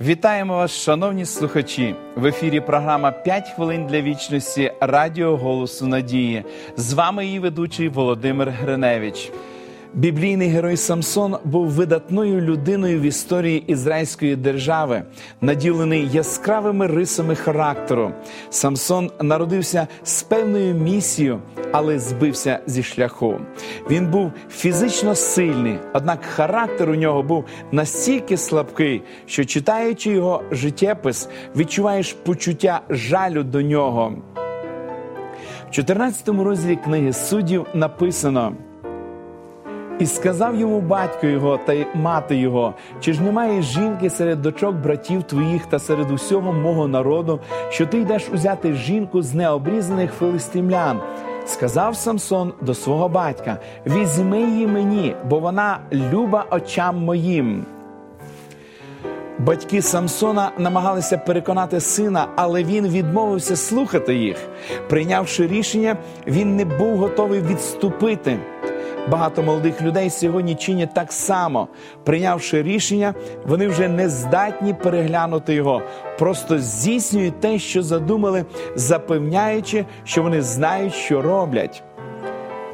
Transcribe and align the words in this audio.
Вітаємо 0.00 0.56
вас, 0.56 0.70
шановні 0.82 1.24
слухачі! 1.24 1.94
В 2.16 2.26
ефірі 2.26 2.60
програма 2.60 3.14
«5 3.26 3.54
хвилин 3.54 3.86
для 3.86 4.00
вічності 4.00 4.72
Радіо 4.80 5.36
Голосу 5.36 5.86
Надії. 5.86 6.44
З 6.76 6.92
вами 6.92 7.26
її 7.26 7.38
ведучий 7.38 7.88
Володимир 7.88 8.50
Гриневич. 8.50 9.30
Біблійний 9.94 10.48
герой 10.48 10.76
Самсон 10.76 11.36
був 11.44 11.66
видатною 11.66 12.40
людиною 12.40 13.00
в 13.00 13.02
історії 13.02 13.64
ізраїльської 13.66 14.36
держави, 14.36 15.02
наділений 15.40 16.08
яскравими 16.12 16.86
рисами 16.86 17.34
характеру. 17.34 18.12
Самсон 18.50 19.10
народився 19.22 19.86
з 20.02 20.22
певною 20.22 20.74
місією, 20.74 21.40
але 21.72 21.98
збився 21.98 22.58
зі 22.66 22.82
шляху. 22.82 23.40
Він 23.90 24.10
був 24.10 24.32
фізично 24.50 25.14
сильний, 25.14 25.78
однак 25.92 26.24
характер 26.24 26.90
у 26.90 26.94
нього 26.94 27.22
був 27.22 27.44
настільки 27.72 28.36
слабкий, 28.36 29.02
що 29.26 29.44
читаючи 29.44 30.10
його 30.10 30.42
життєпис, 30.50 31.28
відчуваєш 31.56 32.12
почуття 32.12 32.80
жалю 32.90 33.42
до 33.42 33.62
нього. 33.62 34.12
В 35.68 35.70
14 35.70 36.28
розділі 36.28 36.76
книги 36.76 37.12
суддів 37.12 37.66
написано. 37.74 38.56
І 39.98 40.06
сказав 40.06 40.56
йому 40.56 40.80
батько 40.80 41.26
його 41.26 41.58
та 41.66 41.72
й 41.72 41.86
мати 41.94 42.36
його: 42.36 42.74
чи 43.00 43.12
ж 43.12 43.22
немає 43.22 43.62
жінки 43.62 44.10
серед 44.10 44.42
дочок 44.42 44.74
братів 44.74 45.22
твоїх 45.22 45.66
та 45.66 45.78
серед 45.78 46.10
усього 46.10 46.52
мого 46.52 46.88
народу, 46.88 47.40
що 47.70 47.86
ти 47.86 47.98
йдеш 47.98 48.28
узяти 48.34 48.72
жінку 48.72 49.22
з 49.22 49.34
необрізаних 49.34 50.12
филистимлян? 50.12 51.00
Сказав 51.46 51.96
Самсон 51.96 52.52
до 52.60 52.74
свого 52.74 53.08
батька: 53.08 53.58
Візьми 53.86 54.40
її 54.40 54.66
мені, 54.66 55.14
бо 55.30 55.38
вона 55.38 55.78
люба 55.92 56.46
очам 56.50 57.04
моїм. 57.04 57.66
Батьки 59.38 59.82
Самсона 59.82 60.50
намагалися 60.58 61.18
переконати 61.18 61.80
сина, 61.80 62.26
але 62.36 62.64
він 62.64 62.88
відмовився 62.88 63.56
слухати 63.56 64.14
їх. 64.14 64.36
Прийнявши 64.88 65.46
рішення, 65.46 65.96
він 66.26 66.56
не 66.56 66.64
був 66.64 66.96
готовий 66.96 67.40
відступити. 67.40 68.38
Багато 69.08 69.42
молодих 69.42 69.82
людей 69.82 70.10
сьогодні 70.10 70.54
чинять 70.54 70.94
так 70.94 71.12
само, 71.12 71.68
прийнявши 72.04 72.62
рішення, 72.62 73.14
вони 73.46 73.68
вже 73.68 73.88
не 73.88 74.08
здатні 74.08 74.74
переглянути 74.74 75.54
його, 75.54 75.82
просто 76.18 76.58
здійснюють 76.58 77.40
те, 77.40 77.58
що 77.58 77.82
задумали, 77.82 78.44
запевняючи, 78.76 79.84
що 80.04 80.22
вони 80.22 80.42
знають, 80.42 80.94
що 80.94 81.22
роблять. 81.22 81.82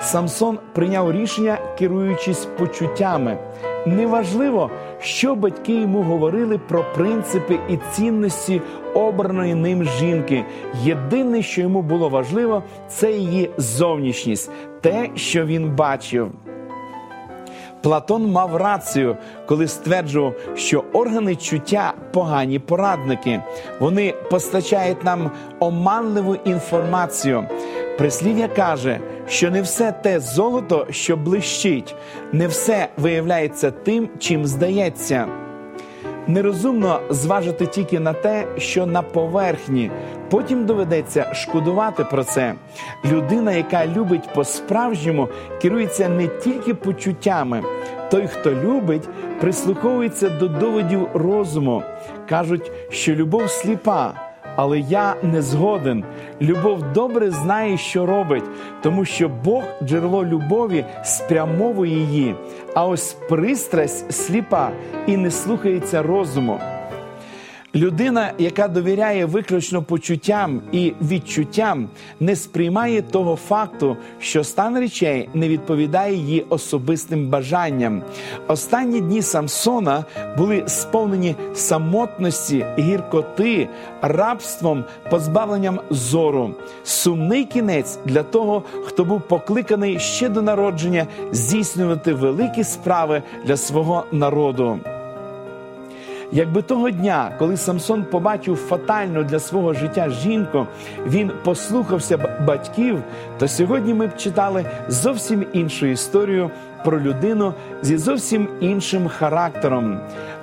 Самсон 0.00 0.58
прийняв 0.74 1.12
рішення, 1.12 1.58
керуючись 1.78 2.48
почуттями. 2.58 3.38
Неважливо, 3.86 4.70
що 5.00 5.34
батьки 5.34 5.80
йому 5.80 6.02
говорили 6.02 6.58
про 6.58 6.84
принципи 6.94 7.58
і 7.68 7.78
цінності 7.92 8.62
обраної 8.94 9.54
ним 9.54 9.84
жінки. 9.84 10.44
Єдине, 10.82 11.42
що 11.42 11.60
йому 11.60 11.82
було 11.82 12.08
важливо, 12.08 12.62
це 12.88 13.12
її 13.12 13.50
зовнішність, 13.58 14.50
те, 14.80 15.08
що 15.14 15.46
він 15.46 15.70
бачив. 15.70 16.30
Платон 17.82 18.30
мав 18.30 18.56
рацію, 18.56 19.16
коли 19.46 19.68
стверджував, 19.68 20.34
що 20.54 20.84
органи 20.92 21.36
чуття 21.36 21.94
погані 22.12 22.58
порадники. 22.58 23.40
Вони 23.80 24.14
постачають 24.30 25.04
нам 25.04 25.30
оманливу 25.60 26.34
інформацію. 26.34 27.44
Прислів'я 27.98 28.48
каже, 28.48 29.00
що 29.28 29.50
не 29.50 29.62
все 29.62 29.92
те 29.92 30.20
золото, 30.20 30.86
що 30.90 31.16
блищить, 31.16 31.94
не 32.32 32.46
все 32.46 32.88
виявляється 32.96 33.70
тим, 33.70 34.08
чим 34.18 34.46
здається. 34.46 35.26
Нерозумно 36.26 37.00
зважити 37.10 37.66
тільки 37.66 38.00
на 38.00 38.12
те, 38.12 38.46
що 38.58 38.86
на 38.86 39.02
поверхні. 39.02 39.90
Потім 40.30 40.66
доведеться 40.66 41.34
шкодувати 41.34 42.04
про 42.04 42.24
це. 42.24 42.54
Людина, 43.04 43.52
яка 43.52 43.86
любить 43.86 44.34
по-справжньому, 44.34 45.28
керується 45.62 46.08
не 46.08 46.28
тільки 46.28 46.74
почуттями. 46.74 47.62
Той, 48.10 48.26
хто 48.26 48.50
любить, 48.50 49.08
прислуховується 49.40 50.28
до 50.28 50.48
доводів 50.48 51.08
розуму. 51.14 51.82
Кажуть, 52.28 52.72
що 52.90 53.14
любов 53.14 53.50
сліпа. 53.50 54.25
Але 54.56 54.78
я 54.78 55.14
не 55.22 55.42
згоден. 55.42 56.04
Любов 56.40 56.92
добре 56.92 57.30
знає, 57.30 57.78
що 57.78 58.06
робить, 58.06 58.44
тому 58.82 59.04
що 59.04 59.28
Бог, 59.28 59.62
джерело 59.82 60.24
любові, 60.24 60.84
спрямовує 61.04 61.98
її. 61.98 62.34
А 62.74 62.86
ось 62.86 63.16
пристрасть 63.28 64.12
сліпа 64.12 64.70
і 65.06 65.16
не 65.16 65.30
слухається 65.30 66.02
розуму. 66.02 66.60
Людина, 67.76 68.32
яка 68.38 68.68
довіряє 68.68 69.26
виключно 69.26 69.82
почуттям 69.82 70.62
і 70.72 70.92
відчуттям, 71.02 71.88
не 72.20 72.36
сприймає 72.36 73.02
того 73.02 73.36
факту, 73.36 73.96
що 74.20 74.44
стан 74.44 74.78
речей 74.78 75.28
не 75.34 75.48
відповідає 75.48 76.14
її 76.14 76.46
особистим 76.48 77.28
бажанням. 77.28 78.02
Останні 78.48 79.00
дні 79.00 79.22
Самсона 79.22 80.04
були 80.38 80.64
сповнені 80.66 81.36
самотності, 81.54 82.66
гіркоти, 82.78 83.68
рабством, 84.02 84.84
позбавленням 85.10 85.80
зору. 85.90 86.54
Сумний 86.84 87.44
кінець 87.44 87.98
для 88.04 88.22
того, 88.22 88.62
хто 88.84 89.04
був 89.04 89.20
покликаний 89.20 89.98
ще 89.98 90.28
до 90.28 90.42
народження 90.42 91.06
здійснювати 91.32 92.14
великі 92.14 92.64
справи 92.64 93.22
для 93.46 93.56
свого 93.56 94.04
народу. 94.12 94.80
Якби 96.32 96.62
того 96.62 96.90
дня, 96.90 97.32
коли 97.38 97.56
Самсон 97.56 98.04
побачив 98.04 98.56
фатальну 98.56 99.24
для 99.24 99.38
свого 99.38 99.72
життя 99.72 100.10
жінку, 100.10 100.66
він 101.06 101.30
послухався 101.44 102.18
батьків, 102.46 103.02
то 103.38 103.48
сьогодні 103.48 103.94
ми 103.94 104.06
б 104.06 104.16
читали 104.16 104.64
зовсім 104.88 105.46
іншу 105.52 105.86
історію 105.86 106.50
про 106.84 107.00
людину 107.00 107.54
зі 107.82 107.96
зовсім 107.96 108.48
іншим 108.60 109.08
характером. 109.08 110.00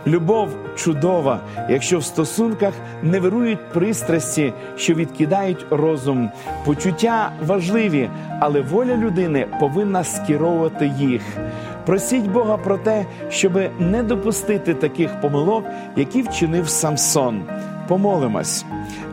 Любов 0.07 0.49
чудова, 0.75 1.39
якщо 1.69 1.97
в 1.97 2.03
стосунках 2.03 2.73
не 3.03 3.19
вирують 3.19 3.69
пристрасті, 3.73 4.53
що 4.75 4.93
відкидають 4.93 5.65
розум. 5.69 6.29
Почуття 6.65 7.31
важливі, 7.45 8.09
але 8.39 8.61
воля 8.61 8.97
людини 8.97 9.47
повинна 9.59 10.03
скеровувати 10.03 10.91
їх. 10.97 11.21
Просіть 11.85 12.31
Бога 12.31 12.57
про 12.57 12.77
те, 12.77 13.05
щоб 13.29 13.53
не 13.79 14.03
допустити 14.03 14.73
таких 14.73 15.21
помилок, 15.21 15.65
які 15.95 16.21
вчинив 16.21 16.69
Самсон. 16.69 17.43
Помолимось, 17.87 18.65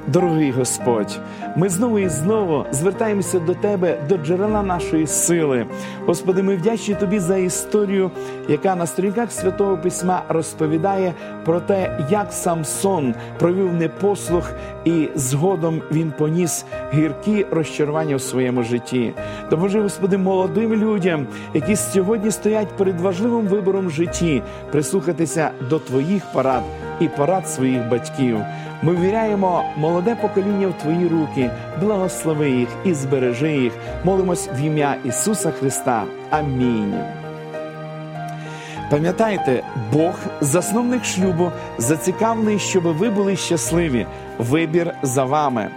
дорогий 0.06 0.50
Господь. 0.50 1.20
Ми 1.56 1.68
знову 1.68 1.98
і 1.98 2.08
знову 2.08 2.64
звертаємося 2.72 3.40
до 3.40 3.54
Тебе, 3.54 3.98
до 4.08 4.16
джерела 4.16 4.62
нашої 4.62 5.06
сили. 5.06 5.66
Господи, 6.06 6.42
ми 6.42 6.56
вдячні 6.56 6.94
Тобі 6.94 7.18
за 7.18 7.36
історію, 7.36 8.10
яка 8.48 8.76
на 8.76 8.86
сторінках 8.86 9.32
святого 9.32 9.78
письма 9.78 10.22
розповідає 10.28 11.14
про 11.44 11.60
те, 11.60 11.98
як 12.10 12.32
Самсон 12.32 13.14
провів 13.38 13.72
непослух, 13.72 14.52
і 14.84 15.08
згодом 15.14 15.82
він 15.92 16.12
поніс 16.18 16.64
гіркі 16.94 17.46
розчарування 17.50 18.16
в 18.16 18.20
своєму 18.20 18.62
житті. 18.62 19.12
Допоможи, 19.50 19.80
Господи, 19.80 20.18
молодим 20.18 20.74
людям, 20.74 21.26
які 21.54 21.76
сьогодні 21.76 22.30
стоять 22.30 22.68
перед 22.68 23.00
важливим 23.00 23.46
вибором 23.46 23.86
в 23.86 23.90
житті, 23.90 24.42
прислухатися 24.70 25.50
до 25.70 25.78
Твоїх 25.78 26.22
парад 26.32 26.62
і 27.00 27.08
парад 27.08 27.48
своїх 27.48 27.88
батьків. 27.88 28.40
Ми 28.82 28.96
віряємо 28.96 29.64
молоде 29.76 30.14
покоління 30.14 30.68
в 30.68 30.82
Твої 30.82 31.08
руки, 31.08 31.50
благослови 31.80 32.50
їх 32.50 32.68
і 32.84 32.94
збережи 32.94 33.52
їх. 33.52 33.72
Молимось 34.04 34.48
в 34.54 34.60
ім'я 34.60 34.96
Ісуса 35.04 35.50
Христа. 35.50 36.04
Амінь. 36.30 36.94
Пам'ятайте, 38.90 39.62
Бог, 39.92 40.14
засновник 40.40 41.04
шлюбу, 41.04 41.52
зацікавлений, 41.78 42.58
щоб 42.58 42.82
ви 42.82 43.10
були 43.10 43.36
щасливі. 43.36 44.06
Вибір 44.38 44.94
за 45.02 45.24
вами. 45.24 45.70